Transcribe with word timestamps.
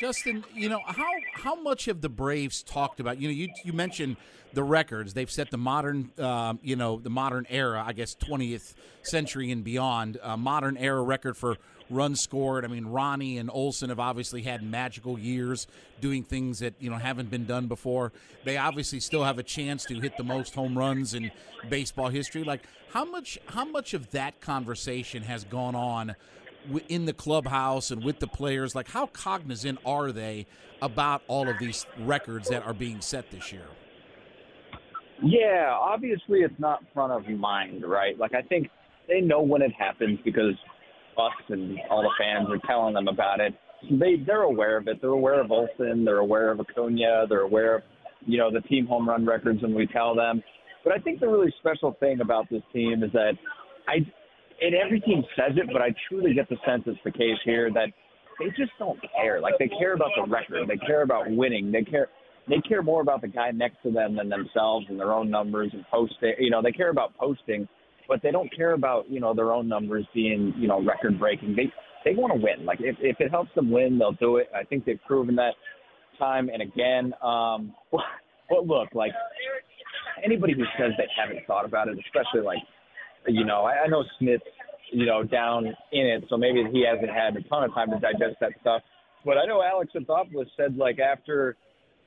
Justin, 0.00 0.44
you 0.54 0.68
know 0.68 0.80
how 0.86 1.10
how 1.32 1.60
much 1.60 1.86
have 1.86 2.00
the 2.00 2.08
Braves 2.08 2.62
talked 2.62 3.00
about? 3.00 3.20
You 3.20 3.28
know, 3.28 3.34
you 3.34 3.48
you 3.64 3.72
mentioned 3.72 4.16
the 4.52 4.62
records 4.62 5.14
they've 5.14 5.30
set 5.30 5.50
the 5.50 5.58
modern, 5.58 6.10
um, 6.18 6.58
you 6.62 6.76
know, 6.76 6.98
the 6.98 7.10
modern 7.10 7.46
era, 7.50 7.82
I 7.86 7.92
guess, 7.92 8.14
20th 8.14 8.74
century 9.02 9.50
and 9.50 9.62
beyond, 9.62 10.18
uh, 10.22 10.36
modern 10.36 10.76
era 10.78 11.02
record 11.02 11.36
for 11.36 11.56
runs 11.90 12.20
scored. 12.20 12.64
I 12.64 12.68
mean, 12.68 12.86
Ronnie 12.86 13.38
and 13.38 13.50
Olson 13.52 13.88
have 13.88 14.00
obviously 14.00 14.42
had 14.42 14.62
magical 14.62 15.18
years 15.18 15.66
doing 16.00 16.22
things 16.22 16.60
that 16.60 16.74
you 16.78 16.90
know 16.90 16.96
haven't 16.96 17.30
been 17.30 17.46
done 17.46 17.66
before. 17.66 18.12
They 18.44 18.56
obviously 18.56 19.00
still 19.00 19.24
have 19.24 19.38
a 19.38 19.42
chance 19.42 19.84
to 19.86 19.98
hit 20.00 20.16
the 20.16 20.24
most 20.24 20.54
home 20.54 20.78
runs 20.78 21.14
in 21.14 21.30
baseball 21.68 22.08
history. 22.08 22.44
Like, 22.44 22.62
how 22.92 23.04
much 23.04 23.38
how 23.46 23.64
much 23.64 23.94
of 23.94 24.10
that 24.10 24.40
conversation 24.40 25.22
has 25.24 25.44
gone 25.44 25.74
on? 25.74 26.14
In 26.88 27.06
the 27.06 27.12
clubhouse 27.12 27.90
and 27.90 28.04
with 28.04 28.18
the 28.18 28.26
players 28.26 28.74
like 28.74 28.88
how 28.88 29.06
cognizant 29.06 29.78
are 29.84 30.12
they 30.12 30.46
about 30.82 31.22
all 31.26 31.48
of 31.48 31.58
these 31.58 31.86
records 32.00 32.48
that 32.48 32.64
are 32.64 32.74
being 32.74 33.00
set 33.00 33.30
this 33.30 33.52
year? 33.52 33.66
Yeah 35.22 35.70
obviously 35.72 36.40
it's 36.40 36.58
not 36.58 36.82
front 36.92 37.12
of 37.12 37.28
mind 37.38 37.84
right? 37.86 38.18
Like 38.18 38.34
i 38.34 38.42
think 38.42 38.68
they 39.08 39.20
know 39.20 39.40
when 39.42 39.62
it 39.62 39.72
happens 39.72 40.18
because 40.24 40.54
us 41.18 41.32
and 41.48 41.78
all 41.90 42.02
the 42.02 42.10
fans 42.18 42.48
are 42.50 42.60
telling 42.66 42.94
them 42.94 43.08
about 43.08 43.40
it. 43.40 43.54
They 43.90 44.16
they're 44.24 44.42
aware 44.42 44.76
of 44.76 44.88
it. 44.88 45.00
They're 45.00 45.10
aware 45.10 45.40
of 45.40 45.50
olson 45.50 46.04
they're 46.04 46.18
aware 46.18 46.50
of 46.50 46.60
acuna. 46.60 47.26
They're 47.28 47.40
aware 47.40 47.76
of 47.76 47.82
you 48.26 48.38
know 48.38 48.50
the 48.50 48.60
team 48.62 48.86
home 48.86 49.08
run 49.08 49.26
records 49.26 49.62
when 49.62 49.74
we 49.74 49.86
tell 49.86 50.14
them. 50.14 50.42
But 50.84 50.92
i 50.92 50.98
think 50.98 51.20
the 51.20 51.28
really 51.28 51.52
special 51.58 51.96
thing 52.00 52.20
about 52.20 52.48
this 52.50 52.62
team 52.72 53.02
is 53.02 53.12
that 53.12 53.32
i 53.88 53.96
and 54.60 54.74
every 54.74 55.00
team 55.00 55.24
says 55.36 55.56
it, 55.56 55.68
but 55.72 55.82
I 55.82 55.94
truly 56.08 56.34
get 56.34 56.48
the 56.48 56.56
sense 56.66 56.82
it's 56.86 56.98
the 57.04 57.12
case 57.12 57.38
here 57.44 57.70
that 57.72 57.88
they 58.38 58.46
just 58.56 58.72
don't 58.78 58.98
care. 59.16 59.40
Like 59.40 59.54
they 59.58 59.68
care 59.68 59.94
about 59.94 60.10
the 60.16 60.30
record, 60.30 60.68
they 60.68 60.78
care 60.86 61.02
about 61.02 61.30
winning, 61.30 61.72
they 61.72 61.82
care 61.82 62.08
they 62.48 62.60
care 62.66 62.82
more 62.82 63.02
about 63.02 63.20
the 63.20 63.28
guy 63.28 63.50
next 63.50 63.76
to 63.82 63.90
them 63.90 64.16
than 64.16 64.28
themselves 64.28 64.86
and 64.88 64.98
their 64.98 65.12
own 65.12 65.30
numbers 65.30 65.70
and 65.72 65.84
posting. 65.90 66.32
You 66.38 66.50
know, 66.50 66.62
they 66.62 66.72
care 66.72 66.88
about 66.90 67.14
posting, 67.16 67.68
but 68.08 68.22
they 68.22 68.30
don't 68.30 68.54
care 68.56 68.72
about 68.72 69.08
you 69.10 69.20
know 69.20 69.34
their 69.34 69.52
own 69.52 69.68
numbers 69.68 70.06
being 70.14 70.54
you 70.56 70.66
know 70.66 70.82
record 70.82 71.18
breaking. 71.18 71.54
They 71.56 71.72
they 72.04 72.14
want 72.14 72.32
to 72.32 72.40
win. 72.40 72.64
Like 72.64 72.78
if 72.80 72.96
if 73.00 73.20
it 73.20 73.30
helps 73.30 73.54
them 73.54 73.70
win, 73.70 73.98
they'll 73.98 74.12
do 74.12 74.36
it. 74.36 74.48
I 74.54 74.64
think 74.64 74.84
they've 74.84 75.00
proven 75.06 75.36
that 75.36 75.54
time 76.18 76.48
and 76.48 76.62
again. 76.62 77.12
Um, 77.22 77.74
but 77.92 78.66
look, 78.66 78.88
like 78.94 79.12
anybody 80.24 80.54
who 80.54 80.64
says 80.78 80.92
they 80.96 81.06
haven't 81.16 81.46
thought 81.46 81.64
about 81.64 81.88
it, 81.88 81.98
especially 82.06 82.44
like 82.44 82.58
you 83.26 83.44
know, 83.44 83.64
I, 83.64 83.84
I 83.84 83.86
know 83.88 84.04
Snit's, 84.20 84.42
you 84.92 85.06
know, 85.06 85.22
down 85.22 85.66
in 85.66 86.06
it, 86.06 86.24
so 86.30 86.36
maybe 86.36 86.64
he 86.72 86.84
hasn't 86.86 87.10
had 87.10 87.36
a 87.36 87.46
ton 87.48 87.64
of 87.64 87.74
time 87.74 87.90
to 87.90 87.98
digest 87.98 88.36
that 88.40 88.52
stuff. 88.60 88.82
But 89.24 89.36
I 89.36 89.44
know 89.46 89.62
Alex 89.62 89.92
Anthopoulos 89.94 90.46
said 90.56 90.76
like 90.76 90.98
after 90.98 91.56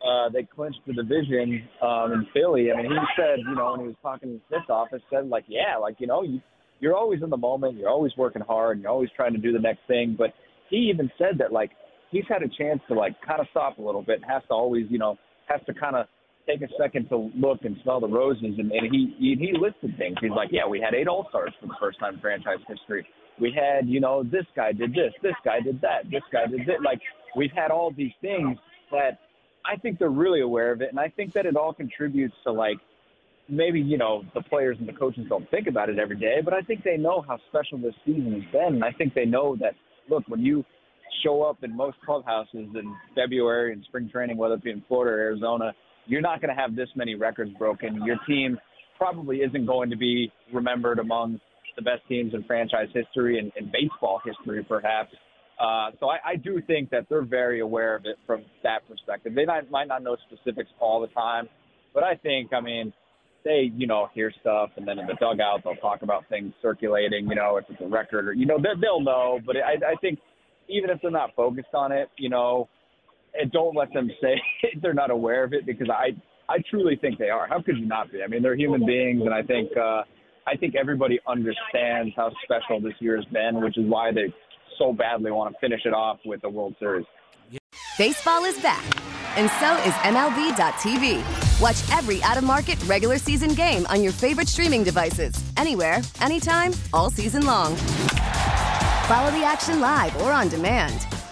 uh, 0.00 0.30
they 0.30 0.44
clinched 0.44 0.80
the 0.86 0.94
division 0.94 1.68
um, 1.82 2.12
in 2.12 2.26
Philly. 2.32 2.72
I 2.72 2.76
mean, 2.76 2.90
he 2.90 2.98
said, 3.16 3.40
you 3.46 3.54
know, 3.54 3.72
when 3.72 3.80
he 3.80 3.86
was 3.88 3.96
talking 4.02 4.30
to 4.30 4.40
Snit's 4.48 4.70
office, 4.70 5.02
said 5.10 5.28
like, 5.28 5.44
yeah, 5.46 5.76
like 5.76 5.96
you 5.98 6.06
know, 6.06 6.22
you 6.22 6.40
you're 6.80 6.96
always 6.96 7.22
in 7.22 7.28
the 7.28 7.36
moment, 7.36 7.76
you're 7.76 7.90
always 7.90 8.12
working 8.16 8.42
hard, 8.42 8.76
and 8.76 8.82
you're 8.82 8.92
always 8.92 9.10
trying 9.14 9.32
to 9.32 9.38
do 9.38 9.52
the 9.52 9.58
next 9.58 9.80
thing. 9.86 10.14
But 10.16 10.30
he 10.70 10.90
even 10.94 11.10
said 11.18 11.38
that 11.38 11.52
like 11.52 11.70
he's 12.10 12.24
had 12.28 12.42
a 12.42 12.48
chance 12.48 12.80
to 12.88 12.94
like 12.94 13.14
kind 13.26 13.40
of 13.40 13.46
stop 13.50 13.78
a 13.78 13.82
little 13.82 14.02
bit, 14.02 14.16
and 14.22 14.24
has 14.30 14.42
to 14.48 14.54
always, 14.54 14.86
you 14.88 14.98
know, 14.98 15.18
has 15.46 15.60
to 15.66 15.74
kind 15.74 15.96
of 15.96 16.06
take 16.50 16.62
a 16.62 16.72
second 16.78 17.08
to 17.08 17.30
look 17.36 17.64
and 17.64 17.76
smell 17.82 18.00
the 18.00 18.08
roses. 18.08 18.54
And, 18.58 18.72
and 18.72 18.90
he, 18.90 19.14
he 19.18 19.52
listed 19.58 19.96
things. 19.98 20.16
He's 20.20 20.30
like, 20.30 20.48
yeah, 20.52 20.66
we 20.66 20.80
had 20.80 20.94
eight 20.94 21.08
All 21.08 21.26
Stars 21.28 21.52
for 21.60 21.66
the 21.66 21.74
first 21.80 21.98
time 21.98 22.14
in 22.14 22.20
franchise 22.20 22.58
history. 22.66 23.06
We 23.40 23.52
had, 23.52 23.88
you 23.88 24.00
know, 24.00 24.22
this 24.22 24.46
guy 24.54 24.72
did 24.72 24.92
this, 24.92 25.12
this 25.22 25.34
guy 25.44 25.60
did 25.60 25.80
that, 25.80 26.10
this 26.10 26.22
guy 26.32 26.46
did 26.46 26.66
that. 26.66 26.82
Like 26.82 27.00
we've 27.36 27.52
had 27.52 27.70
all 27.70 27.90
these 27.90 28.12
things 28.20 28.58
that 28.90 29.18
I 29.64 29.76
think 29.76 29.98
they're 29.98 30.08
really 30.08 30.40
aware 30.40 30.72
of 30.72 30.82
it, 30.82 30.90
and 30.90 30.98
I 30.98 31.08
think 31.08 31.32
that 31.34 31.46
it 31.46 31.56
all 31.56 31.72
contributes 31.72 32.34
to 32.44 32.52
like 32.52 32.78
maybe 33.48 33.80
you 33.80 33.98
know 33.98 34.24
the 34.34 34.40
players 34.40 34.76
and 34.78 34.88
the 34.88 34.92
coaches 34.92 35.26
don't 35.28 35.48
think 35.50 35.66
about 35.66 35.88
it 35.88 35.98
every 35.98 36.16
day, 36.16 36.40
but 36.44 36.54
I 36.54 36.62
think 36.62 36.82
they 36.82 36.96
know 36.96 37.22
how 37.26 37.38
special 37.48 37.78
this 37.78 37.94
season 38.04 38.40
has 38.40 38.52
been, 38.52 38.74
and 38.74 38.84
I 38.84 38.92
think 38.92 39.14
they 39.14 39.26
know 39.26 39.56
that 39.56 39.74
look 40.08 40.24
when 40.28 40.40
you 40.40 40.64
show 41.22 41.42
up 41.42 41.62
in 41.62 41.76
most 41.76 41.98
clubhouses 42.04 42.68
in 42.74 42.96
February 43.14 43.72
and 43.72 43.84
spring 43.84 44.08
training, 44.08 44.36
whether 44.36 44.54
it 44.54 44.64
be 44.64 44.70
in 44.70 44.82
Florida 44.88 45.16
or 45.16 45.20
Arizona, 45.20 45.74
you're 46.06 46.20
not 46.20 46.40
going 46.40 46.54
to 46.54 46.60
have 46.60 46.74
this 46.74 46.88
many 46.94 47.14
records 47.14 47.52
broken. 47.58 48.02
Your 48.04 48.16
team 48.26 48.58
probably 48.98 49.38
isn't 49.38 49.66
going 49.66 49.90
to 49.90 49.96
be 49.96 50.30
remembered 50.52 50.98
among 50.98 51.40
the 51.76 51.82
best 51.82 52.02
teams 52.08 52.34
in 52.34 52.42
franchise 52.44 52.88
history 52.92 53.38
and, 53.38 53.52
and 53.56 53.72
baseball 53.72 54.20
history, 54.24 54.64
perhaps. 54.64 55.12
Uh, 55.58 55.90
so 56.00 56.08
I, 56.08 56.18
I 56.32 56.36
do 56.36 56.60
think 56.66 56.90
that 56.90 57.06
they're 57.08 57.22
very 57.24 57.60
aware 57.60 57.94
of 57.94 58.06
it 58.06 58.16
from 58.26 58.42
that 58.62 58.86
perspective. 58.88 59.34
They 59.34 59.44
might, 59.44 59.70
might 59.70 59.88
not 59.88 60.02
know 60.02 60.16
specifics 60.30 60.70
all 60.80 61.00
the 61.00 61.06
time, 61.08 61.48
but 61.94 62.02
I 62.02 62.16
think, 62.16 62.52
I 62.52 62.60
mean, 62.60 62.92
they, 63.44 63.70
you 63.74 63.86
know, 63.86 64.08
hear 64.12 64.32
stuff, 64.40 64.70
and 64.76 64.86
then 64.86 64.98
in 64.98 65.06
the 65.06 65.14
dugout 65.14 65.62
they'll 65.64 65.74
talk 65.76 66.02
about 66.02 66.28
things 66.28 66.52
circulating, 66.60 67.26
you 67.28 67.34
know, 67.34 67.56
if 67.56 67.64
it's 67.70 67.80
a 67.80 67.88
record 67.88 68.28
or, 68.28 68.32
you 68.32 68.46
know, 68.46 68.58
they'll 68.58 69.00
know. 69.00 69.40
But 69.46 69.56
I, 69.56 69.92
I 69.92 69.94
think 70.00 70.18
even 70.68 70.90
if 70.90 70.98
they're 71.00 71.10
not 71.10 71.34
focused 71.34 71.74
on 71.74 71.92
it, 71.92 72.08
you 72.18 72.28
know, 72.28 72.68
and 73.34 73.50
don't 73.52 73.76
let 73.76 73.92
them 73.92 74.10
say 74.20 74.40
they're 74.82 74.94
not 74.94 75.10
aware 75.10 75.44
of 75.44 75.52
it 75.52 75.66
because 75.66 75.88
I 75.90 76.10
I 76.48 76.58
truly 76.68 76.96
think 76.96 77.18
they 77.18 77.30
are. 77.30 77.46
How 77.46 77.62
could 77.62 77.78
you 77.78 77.86
not 77.86 78.10
be? 78.10 78.22
I 78.22 78.26
mean, 78.26 78.42
they're 78.42 78.56
human 78.56 78.84
beings, 78.84 79.22
and 79.24 79.32
I 79.32 79.42
think 79.42 79.70
uh, 79.76 80.02
I 80.46 80.56
think 80.58 80.74
everybody 80.74 81.20
understands 81.28 82.12
how 82.16 82.32
special 82.44 82.80
this 82.80 82.94
year 82.98 83.16
has 83.16 83.24
been, 83.26 83.62
which 83.62 83.78
is 83.78 83.84
why 83.86 84.12
they 84.12 84.34
so 84.78 84.92
badly 84.92 85.30
want 85.30 85.54
to 85.54 85.60
finish 85.60 85.82
it 85.84 85.94
off 85.94 86.18
with 86.24 86.40
the 86.42 86.48
World 86.48 86.74
Series. 86.80 87.06
Baseball 87.96 88.44
is 88.44 88.58
back, 88.60 88.82
and 89.36 89.50
so 89.60 89.76
is 89.86 89.94
MLB.tv. 90.02 91.60
Watch 91.60 91.98
every 91.98 92.22
out-of-market 92.22 92.82
regular 92.86 93.18
season 93.18 93.50
game 93.54 93.86
on 93.86 94.02
your 94.02 94.12
favorite 94.12 94.48
streaming 94.48 94.82
devices, 94.82 95.34
anywhere, 95.58 96.00
anytime, 96.22 96.72
all 96.94 97.10
season 97.10 97.44
long. 97.44 97.76
Follow 99.06 99.30
the 99.32 99.44
action 99.44 99.80
live 99.80 100.16
or 100.22 100.32
on 100.32 100.48
demand 100.48 101.06